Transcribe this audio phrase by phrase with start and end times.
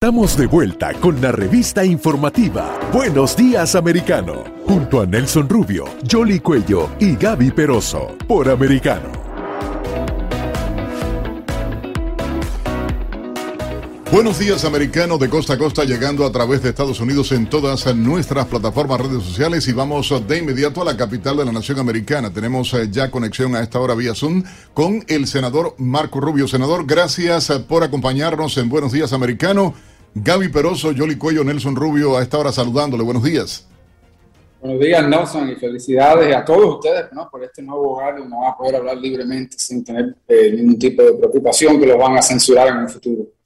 [0.00, 6.38] Estamos de vuelta con la revista informativa Buenos Días Americano, junto a Nelson Rubio, Jolly
[6.38, 9.10] Cuello y Gaby Peroso, por Americano.
[14.12, 17.94] Buenos días americano de costa a costa llegando a través de Estados Unidos en todas
[17.94, 22.32] nuestras plataformas redes sociales y vamos de inmediato a la capital de la nación americana.
[22.32, 26.48] Tenemos eh, ya conexión a esta hora vía Zoom con el senador Marco Rubio.
[26.48, 29.74] Senador, gracias eh, por acompañarnos en Buenos días americano.
[30.14, 33.02] Gaby Peroso, Yoli Cuello, Nelson Rubio, a esta hora saludándole.
[33.02, 33.66] Buenos días.
[34.60, 38.56] Buenos días, Nelson, y felicidades a todos ustedes por este nuevo hogar no van a
[38.56, 42.68] poder hablar libremente sin tener eh, ningún tipo de preocupación que los van a censurar
[42.68, 43.37] en el futuro.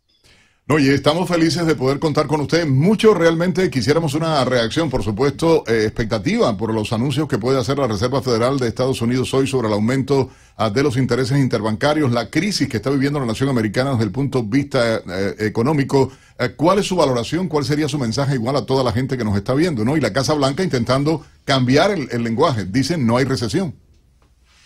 [0.73, 2.67] Oye, estamos felices de poder contar con usted.
[2.67, 7.77] Mucho realmente quisiéramos una reacción, por supuesto, eh, expectativa por los anuncios que puede hacer
[7.77, 12.11] la Reserva Federal de Estados Unidos hoy sobre el aumento ah, de los intereses interbancarios,
[12.11, 16.11] la crisis que está viviendo la nación americana desde el punto de vista eh, económico.
[16.39, 17.49] Eh, ¿Cuál es su valoración?
[17.49, 19.85] ¿Cuál sería su mensaje igual a toda la gente que nos está viendo?
[19.85, 19.99] ¿no?
[19.99, 22.65] Y la Casa Blanca intentando cambiar el, el lenguaje.
[22.65, 23.75] Dicen no hay recesión.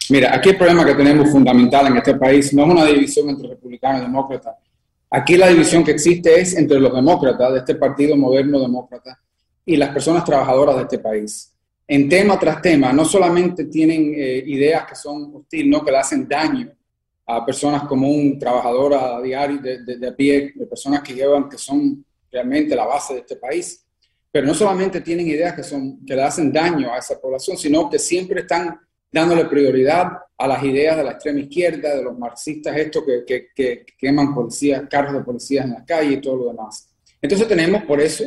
[0.09, 3.48] Mira, aquí el problema que tenemos fundamental en este país no es una división entre
[3.48, 4.55] republicanos y demócratas
[5.11, 9.21] Aquí la división que existe es entre los demócratas, de este partido moderno demócrata,
[9.65, 11.53] y las personas trabajadoras de este país.
[11.89, 15.99] En tema tras tema, no solamente tienen eh, ideas que son hostiles, no que le
[15.99, 16.73] hacen daño
[17.27, 21.59] a personas común, trabajadoras a diario, de, de, a pie, de personas que llevan, que
[21.59, 23.84] son realmente la base de este país,
[24.31, 27.89] pero no solamente tienen ideas que, son, que le hacen daño a esa población, sino
[27.89, 28.79] que siempre están
[29.11, 33.87] dándole prioridad a las ideas de la extrema izquierda, de los marxistas, estos que, que,
[33.98, 36.89] queman policías, carros de policías en la calle y todo lo demás.
[37.23, 38.25] Entonces tenemos por eso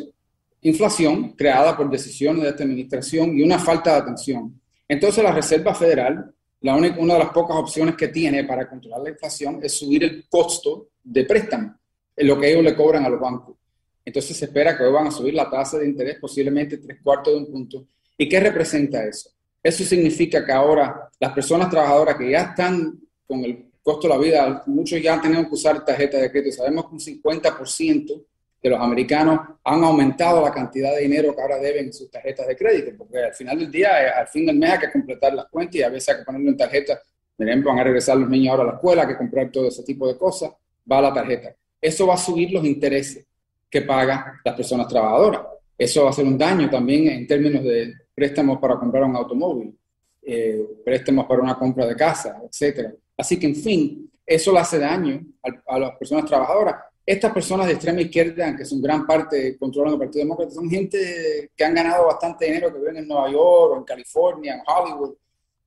[0.62, 4.60] inflación creada por decisiones de esta administración y una falta de atención.
[4.88, 9.02] Entonces la Reserva Federal, la única, una de las pocas opciones que tiene para controlar
[9.02, 11.76] la inflación es subir el costo de préstamo,
[12.18, 13.56] lo que ellos le cobran a los bancos.
[14.04, 17.34] Entonces se espera que hoy van a subir la tasa de interés posiblemente tres cuartos
[17.34, 17.86] de un punto.
[18.18, 19.30] ¿Y qué representa eso?
[19.62, 24.20] Eso significa que ahora las personas trabajadoras que ya están con el costo de la
[24.20, 26.56] vida, muchos ya han tenido que usar tarjetas de crédito.
[26.56, 28.26] Sabemos que un 50%
[28.61, 32.48] de los americanos han aumentado la cantidad de dinero que ahora deben en sus tarjetas
[32.48, 35.33] de crédito, porque al final del día, eh, al fin del mes hay que completar
[35.33, 37.02] las cuentas y a veces hay que ponerlo en tarjeta.
[37.38, 39.67] Por ejemplo, van a regresar los niños ahora a la escuela, hay que comprar todo
[39.67, 40.52] ese tipo de cosas,
[40.92, 41.56] va a la tarjeta.
[41.82, 43.26] Eso va a subir los intereses
[43.70, 45.42] que pagan las personas trabajadoras.
[45.78, 49.74] Eso va a hacer un daño también en términos de préstamos para comprar un automóvil,
[50.22, 52.94] eh, préstamos para una compra de casa, etc.
[53.18, 55.22] Así que, en fin, eso le hace daño
[55.66, 56.76] a, las personas trabajadoras.
[57.06, 61.50] Estas personas de extrema izquierda, que son gran parte controlan el Partido Demócrata, son gente
[61.56, 65.16] que han ganado bastante dinero, que viven en Nueva York o en California, en Hollywood.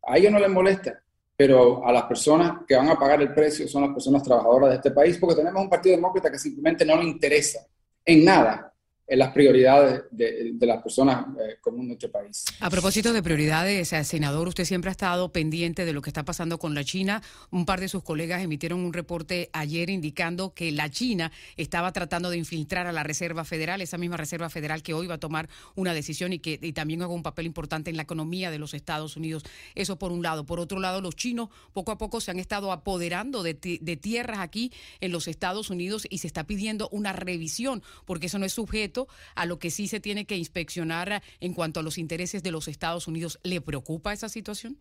[0.03, 1.03] A ellos no les molesta,
[1.35, 4.77] pero a las personas que van a pagar el precio son las personas trabajadoras de
[4.77, 7.67] este país, porque tenemos un Partido Demócrata que simplemente no le interesa
[8.05, 8.72] en nada
[9.07, 12.45] en las prioridades de, las personas eh, comunes de este país.
[12.61, 16.25] A propósito de prioridades, eh, senador, usted siempre ha estado pendiente de lo que está
[16.25, 17.21] pasando con la China.
[17.51, 22.31] Un par de sus colegas emitieron un reporte ayer indicando que la China estaba tratando
[22.31, 25.49] de infiltrar a la Reserva Federal, esa misma Reserva Federal que hoy va a tomar
[25.75, 29.17] una decisión y que también juega un papel importante en la economía de los Estados
[29.17, 29.43] Unidos.
[29.75, 30.47] Eso por un lado.
[30.47, 34.39] Por otro lado, los chinos poco a poco se han estado apoderando de, de tierras
[34.39, 38.53] aquí en los Estados Unidos y se está pidiendo una revisión porque eso no es
[38.53, 38.92] sujeto
[39.35, 42.69] a lo que sí se tiene que inspeccionar en cuanto a los intereses de los
[42.69, 43.39] Estados Unidos.
[43.43, 44.79] ¿Le preocupa esa situación?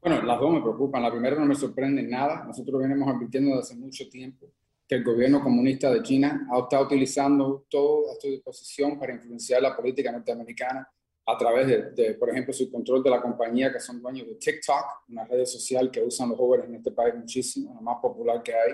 [0.00, 1.02] Bueno, las dos me preocupan.
[1.02, 2.44] La primera no me sorprende nada.
[2.44, 4.46] Nosotros venimos advirtiendo desde hace mucho tiempo
[4.86, 9.60] que el gobierno comunista de China ha estado utilizando todo a su disposición para influenciar
[9.60, 10.88] la política norteamericana
[11.28, 15.08] a través de, por ejemplo, su control de la compañía que son dueños de TikTok,
[15.08, 18.54] una red social que usan los jóvenes en este país muchísimo, la más popular que
[18.54, 18.72] hay,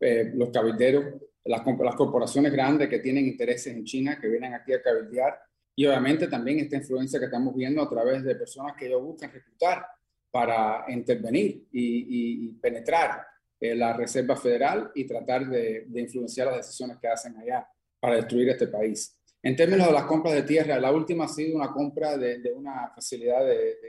[0.00, 1.04] eh, los cabilderos,
[1.46, 5.38] las, las corporaciones grandes que tienen intereses en China, que vienen aquí a cabildear,
[5.74, 9.30] y obviamente también esta influencia que estamos viendo a través de personas que ellos buscan
[9.30, 9.86] reclutar
[10.30, 13.26] para intervenir y, penetrar
[13.60, 17.68] la Reserva Federal y tratar de, influenciar las decisiones que hacen allá
[18.00, 19.18] para destruir este país.
[19.42, 22.90] En términos de las compras de tierra, la última ha sido una compra de, una
[22.94, 23.46] facilidad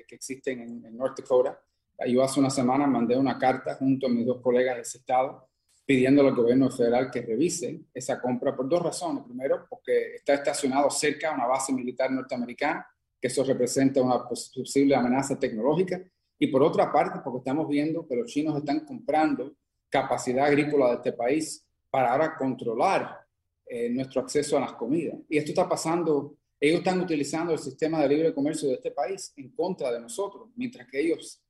[0.07, 1.59] que existe en, en North Dakota.
[2.05, 5.47] Yo hace una semana mandé una carta junto a mis dos colegas de ese estado
[5.87, 9.23] pidiendo al gobierno federal que revise esa compra por dos razones.
[9.23, 12.85] Primero, porque está estacionado cerca a una base militar norteamericana,
[13.21, 16.03] que eso representa una posible amenaza tecnológica.
[16.37, 19.55] Y por otra parte, porque estamos viendo que los chinos están comprando
[19.89, 23.25] capacidad agrícola de este país para ahora controlar
[23.65, 25.15] eh, nuestro acceso a las comidas.
[25.29, 29.31] Y esto está pasando, ellos están utilizando el sistema de libre comercio de este país
[29.37, 31.41] en contra de nosotros, mientras que ellos,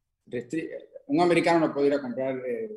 [1.07, 2.69] un americano no puede ir a comprar eh,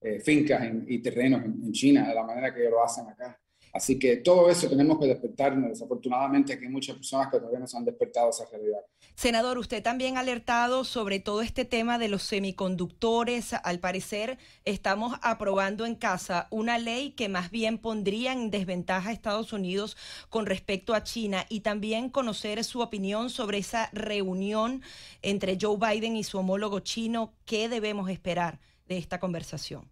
[0.00, 3.40] eh, fincas y terrenos en, China de la manera que lo hacen acá.
[3.72, 5.68] Así que todo eso tenemos que despertarnos.
[5.68, 8.80] Desafortunadamente, aquí hay muchas personas que todavía no se han despertado esa realidad.
[9.14, 13.52] Senador, usted también ha alertado sobre todo este tema de los semiconductores.
[13.52, 19.12] Al parecer, estamos aprobando en casa una ley que más bien pondría en desventaja a
[19.12, 19.96] Estados Unidos
[20.30, 24.82] con respecto a China y también conocer su opinión sobre esa reunión
[25.20, 27.34] entre Joe Biden y su homólogo chino.
[27.44, 29.88] ¿Qué debemos esperar de esta conversación?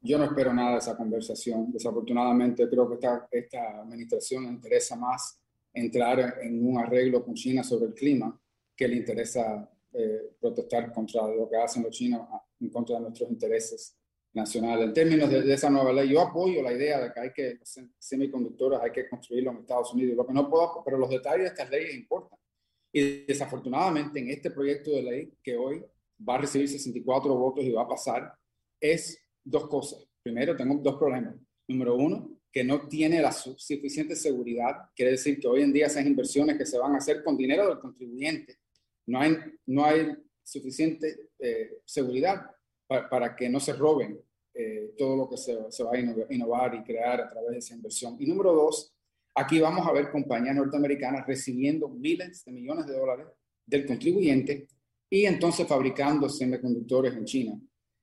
[0.00, 1.72] Yo no espero nada de esa conversación.
[1.72, 5.40] Desafortunadamente, creo que esta, esta administración le interesa más
[5.72, 8.38] entrar en un arreglo con China sobre el clima
[8.76, 12.28] que le interesa eh, protestar contra lo que hacen los chinos
[12.60, 13.96] en contra de nuestros intereses
[14.32, 14.86] nacionales.
[14.86, 17.58] En términos de, esa nueva ley, yo apoyo la idea de que hay que
[17.98, 20.16] semiconductores hay que construirlos en Estados Unidos.
[20.16, 22.38] Lo que no puedo, pero los detalles de estas leyes importan.
[22.92, 25.84] Y desafortunadamente en este proyecto de ley que hoy
[26.28, 28.34] va a recibir 64 votos y va a pasar,
[28.80, 30.06] es dos cosas.
[30.22, 31.36] Primero, tengo dos problemas.
[31.68, 34.90] Número uno, que no tiene la suficiente seguridad.
[34.94, 37.68] Quiere decir que hoy en día esas inversiones que se van a hacer con dinero
[37.68, 38.58] del contribuyente,
[39.06, 39.36] no hay,
[39.66, 42.50] no hay suficiente eh, seguridad
[42.86, 44.20] para, que no se roben
[44.54, 47.74] eh, todo lo que se, se, va a innovar y crear a través de esa
[47.74, 48.16] inversión.
[48.20, 48.94] Y número dos,
[49.34, 53.26] aquí vamos a ver compañías norteamericanas recibiendo miles de millones de dólares
[53.66, 54.68] del contribuyente
[55.14, 57.60] y entonces fabricando semiconductores en China.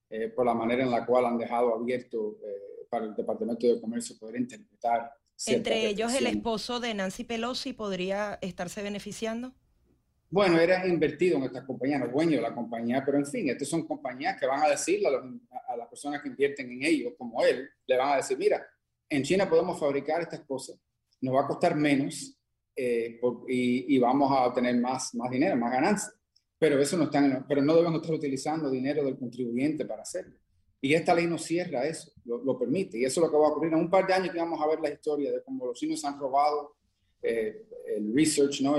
[0.09, 3.81] Eh, por la manera en la cual han dejado abierto eh, para el Departamento de
[3.81, 5.11] Comercio poder interpretar.
[5.45, 9.53] Entre ellos el esposo de Nancy Pelosi podría estarse beneficiando.
[10.29, 13.67] Bueno, era invertido en estas compañías, no dueño de la compañía, pero en fin, estas
[13.67, 17.67] son compañías que van a decirle a, las personas que invierten en ellos, como él,
[17.87, 18.65] le van a decir, mira,
[19.09, 20.77] en China podemos fabricar estas cosas,
[21.19, 22.37] nos va a costar menos
[22.73, 23.19] eh,
[23.49, 26.20] y, y, vamos a obtener más, más dinero, más ganancias
[26.61, 30.35] pero eso no están, pero no debemos estar utilizando dinero del contribuyente para hacerlo.
[30.79, 32.99] Y esta ley no cierra eso, lo, permite.
[32.99, 33.73] Y eso es lo que va a ocurrir.
[33.73, 36.05] En un par de años que vamos a ver la historia de cómo los chinos
[36.05, 36.75] han robado
[37.23, 37.65] eh,
[37.97, 38.73] el research, ¿no?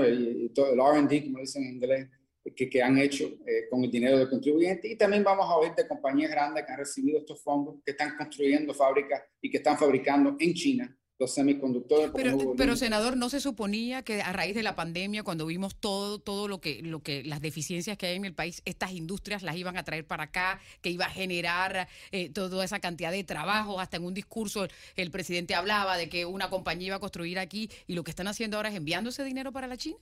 [0.55, 2.07] Todo el R&D, como dicen en inglés,
[2.55, 4.87] que, que han hecho eh, con el dinero del contribuyente.
[4.87, 8.15] Y también vamos a ver de compañías grandes que han recibido estos fondos, que están
[8.15, 10.97] construyendo fábricas y que están fabricando en China
[11.27, 12.11] semiconductores.
[12.57, 16.47] Pero, senador, ¿no se suponía que a raíz de la pandemia, cuando vimos todo, todo
[16.47, 19.77] lo que, lo que, las deficiencias que hay en el país, estas industrias las iban
[19.77, 23.79] a traer para acá, que iba a generar eh, toda esa cantidad de trabajo?
[23.79, 27.69] Hasta en un discurso el, presidente hablaba de que una compañía iba a construir aquí
[27.87, 29.97] y lo que están haciendo ahora es enviando ese dinero para la China.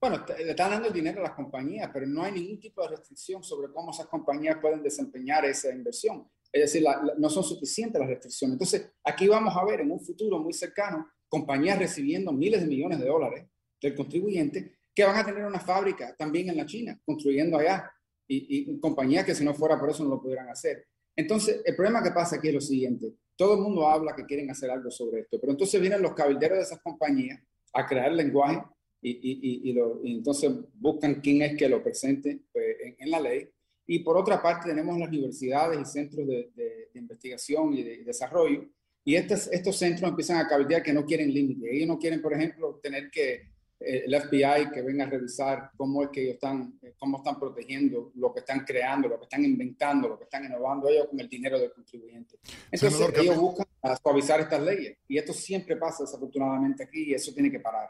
[0.00, 2.88] Bueno, le están dando el dinero a las compañías, pero no hay ningún tipo de
[2.88, 6.28] restricción sobre cómo esas compañías pueden desempeñar esa inversión.
[6.52, 6.86] Es decir,
[7.18, 8.54] no son suficientes las restricciones.
[8.54, 12.98] Entonces, aquí vamos a ver en un futuro muy cercano compañías recibiendo miles de millones
[12.98, 13.46] de dólares
[13.80, 17.90] del contribuyente que van a tener una fábrica también en la China, construyendo allá,
[18.26, 20.86] y, compañías que si no fuera por eso no lo pudieran hacer.
[21.16, 24.50] Entonces, el problema que pasa aquí es lo siguiente, todo el mundo habla que quieren
[24.50, 27.40] hacer algo sobre esto, pero entonces vienen los cabilderos de esas compañías
[27.72, 28.62] a crear lenguaje
[29.00, 33.48] y, entonces buscan quién es que lo presente pues, en la ley
[33.90, 38.66] y por otra parte tenemos las universidades y centros de, investigación y de, desarrollo.
[39.02, 41.74] Y estos, estos centros empiezan a cabildear que no quieren límite.
[41.74, 43.48] Ellos no quieren, por ejemplo, tener que
[43.80, 47.40] eh, el FBI que venga a revisar cómo es que ellos están, eh, cómo están
[47.40, 51.18] protegiendo lo que están creando, lo que están inventando, lo que están innovando ellos con
[51.20, 52.36] el dinero del contribuyente.
[52.70, 53.66] Entonces ellos buscan
[54.02, 54.98] suavizar estas leyes.
[55.08, 57.88] Y esto siempre pasa desafortunadamente aquí y eso tiene que parar.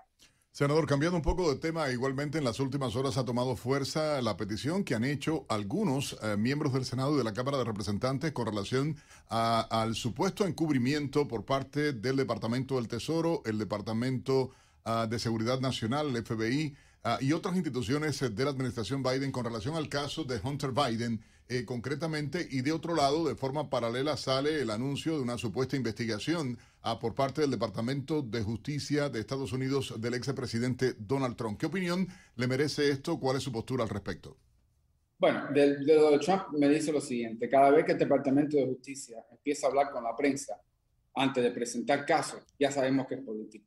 [0.58, 4.36] Senador, cambiando un poco de tema, igualmente en las últimas horas ha tomado fuerza la
[4.36, 8.32] petición que han hecho algunos eh, miembros del Senado y de la Cámara de Representantes
[8.32, 8.96] con relación
[9.28, 14.50] al supuesto encubrimiento por parte del Departamento del Tesoro, el Departamento
[14.84, 16.74] ah, de Seguridad Nacional, el FBI,
[17.04, 21.20] Ah, y otras instituciones de la administración Biden con relación al caso de Hunter Biden
[21.48, 25.76] eh, concretamente y de otro lado de forma paralela sale el anuncio de una supuesta
[25.76, 31.58] investigación ah, por parte del Departamento de Justicia de Estados Unidos del expresidente Donald Trump.
[31.58, 33.18] ¿Qué opinión le merece esto?
[33.18, 34.36] ¿Cuál es su postura al respecto?
[35.18, 39.24] Bueno, de, de Trump me dice lo siguiente, cada vez que el Departamento de Justicia
[39.30, 40.60] empieza a hablar con la prensa
[41.14, 43.66] antes de presentar casos, ya sabemos que es político.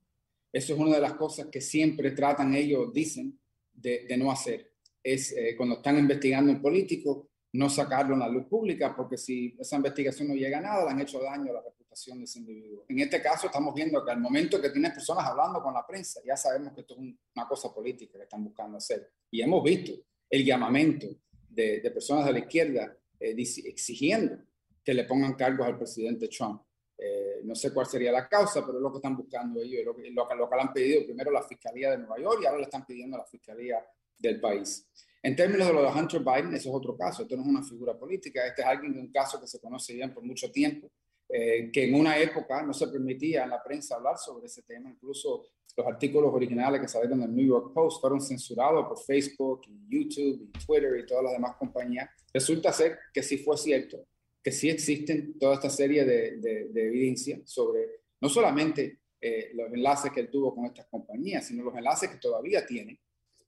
[0.51, 3.39] Eso es una de las cosas que siempre tratan ellos, dicen,
[3.73, 4.73] de, no hacer.
[5.03, 9.55] Es eh, cuando están investigando un político, no sacarlo en la luz pública, porque si
[9.59, 12.39] esa investigación no llega a nada, le han hecho daño a la reputación de ese
[12.39, 12.85] individuo.
[12.87, 16.21] En este caso, estamos viendo que al momento que tienes personas hablando con la prensa,
[16.25, 16.99] ya sabemos que esto es
[17.35, 19.11] una cosa política que están buscando hacer.
[19.29, 19.91] Y hemos visto
[20.29, 21.07] el llamamiento
[21.49, 24.37] de, personas de la izquierda eh, exigiendo
[24.83, 26.61] que le pongan cargos al presidente Trump.
[27.03, 29.95] Eh, no sé cuál sería la causa, pero es lo que están buscando ellos, lo
[29.95, 32.65] que, lo, que, que han pedido primero la Fiscalía de Nueva York y ahora le
[32.65, 33.83] están pidiendo a la Fiscalía
[34.19, 34.87] del país.
[35.23, 37.63] En términos de lo de Hunter Biden, eso es otro caso, esto no es una
[37.63, 40.91] figura política, este es alguien de un caso que se conoce bien por mucho tiempo,
[41.27, 44.91] eh, que en una época no se permitía en la prensa hablar sobre ese tema,
[44.91, 50.51] incluso los artículos originales que salieron del New York Post fueron censurados por Facebook YouTube
[50.53, 52.09] y Twitter y todas las demás compañías.
[52.31, 54.05] Resulta ser que sí fue cierto,
[54.43, 60.11] que sí existen toda esta serie de, de, evidencia sobre no solamente eh, los enlaces
[60.11, 62.99] que él tuvo con estas compañías, sino los enlaces que todavía tiene.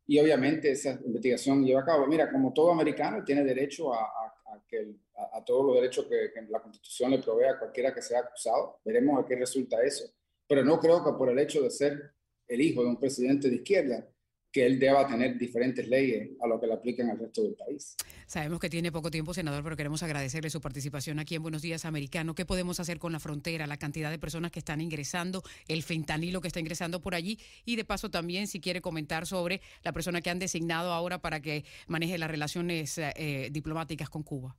[0.05, 2.05] Y obviamente esa investigación lleva a cabo.
[2.07, 4.95] Mira, como todo americano tiene derecho a, a, que
[5.33, 8.79] a, todos los derechos que, que, la Constitución le provee a cualquiera que sea acusado.
[8.83, 10.13] Veremos a qué resulta eso
[10.47, 12.11] pero no creo que por el hecho de ser
[12.47, 14.07] el hijo de un presidente de izquierda,
[14.53, 17.97] que él deba tener diferentes leyes a lo que le apliquen al resto del país.
[18.27, 21.85] Sabemos que tiene poco tiempo, senador, pero queremos agradecerle su participación aquí en Buenos Días
[21.85, 22.35] Americano.
[22.35, 26.39] ¿Qué podemos hacer con la frontera, la cantidad de personas que están ingresando, el fentanilo
[26.39, 27.39] que está ingresando por allí?
[27.65, 31.41] Y de paso también, si quiere comentar sobre la persona que han designado ahora para
[31.41, 34.55] que maneje las relaciones eh, diplomáticas con Cuba.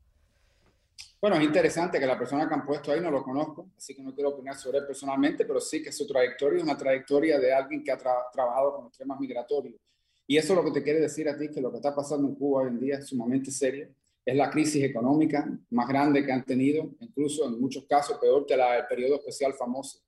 [1.20, 4.02] Bueno, es interesante que la persona que han puesto ahí no lo conozco, así que
[4.02, 7.52] no quiero opinar sobre él personalmente, pero sí que su trayectoria es una trayectoria de
[7.52, 9.80] alguien que ha trabajado con los temas migratorios.
[10.26, 12.28] Y eso es lo que te quiere decir a ti, que lo que está pasando
[12.28, 13.88] en Cuba hoy en día es sumamente serio.
[14.24, 18.56] Es la crisis económica más grande que han tenido, incluso en muchos casos peor que
[18.56, 20.00] la, periodo especial famoso.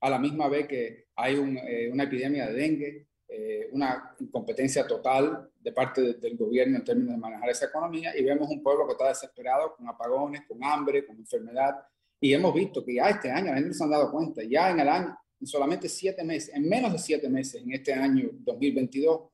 [0.00, 5.48] A la misma vez que hay eh, una epidemia de dengue, eh, una incompetencia total
[5.60, 8.92] de parte del gobierno en términos de manejar esa economía y vemos un pueblo que
[8.92, 11.76] está desesperado con apagones, con hambre, con enfermedad.
[12.20, 14.80] Y hemos visto que ya este año, la gente se han dado cuenta, ya en
[14.80, 19.28] el año, en solamente siete meses, en menos de siete meses, en este año 2022,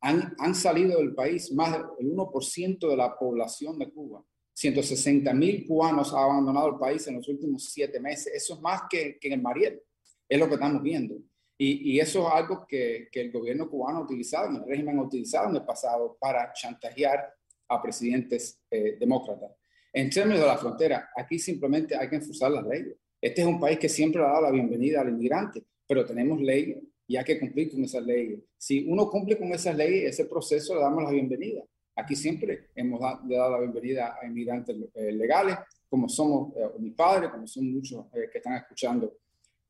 [0.00, 4.24] han, han salido del país más del 1% de la población de Cuba.
[4.54, 8.32] 160 mil cubanos han abandonado el país en los últimos siete meses.
[8.34, 9.82] Eso es más que, que en el Mariel.
[10.26, 11.16] Es lo que estamos viendo.
[11.64, 15.48] Y, eso es algo que, que, el gobierno cubano ha utilizado, el régimen ha utilizado
[15.48, 17.32] en el pasado para chantajear
[17.68, 19.52] a presidentes eh, demócratas.
[19.92, 22.96] En términos de la frontera, aquí simplemente hay que enforzar las leyes.
[23.20, 26.78] Este es un país que siempre ha dado la bienvenida al inmigrante, pero tenemos leyes
[27.06, 28.40] y hay que cumplir con esas leyes.
[28.58, 31.62] Si uno cumple con esas leyes, ese proceso le damos la bienvenida.
[31.94, 37.30] Aquí siempre hemos dado, la bienvenida a inmigrantes eh, legales, como somos eh, mis padres,
[37.30, 39.14] como son muchos que están escuchando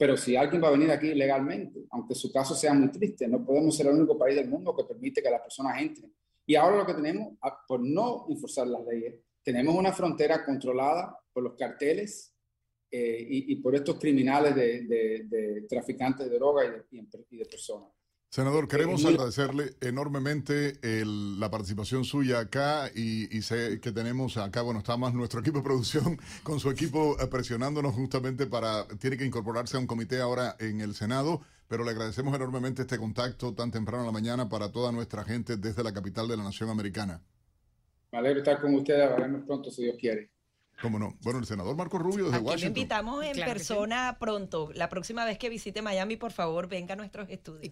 [0.03, 3.47] pero si alguien va a venir aquí legalmente, aunque su caso sea muy triste, no
[3.47, 6.13] podemos ser el único país del mundo que permite que las personas entren.
[6.45, 11.45] Y ahora lo que tenemos, por no enforzar las leyes, tenemos una frontera controlada por
[11.45, 12.35] los carteles
[12.91, 16.99] eh, y, por estos criminales de, traficantes de droga y
[17.31, 17.93] y de personas.
[18.33, 24.97] Senador, queremos agradecerle enormemente la participación suya acá y, sé que tenemos acá, bueno, está
[24.97, 29.77] más nuestro equipo de producción con su equipo eh, presionándonos justamente para, tiene que incorporarse
[29.77, 34.01] a un comité ahora en el Senado, pero le agradecemos enormemente este contacto tan temprano
[34.01, 37.21] en la mañana para toda nuestra gente desde la capital de la nación americana.
[38.13, 40.31] Me alegro estar con ustedes, veremos pronto si Dios quiere.
[40.83, 41.17] ¿Cómo no?
[41.23, 42.61] Bueno, el senador Marco Rubio desde Aquí Washington.
[42.61, 44.71] Lo invitamos en persona pronto.
[44.75, 47.63] La próxima vez que visite Miami, por favor, venga a nuestros estudios.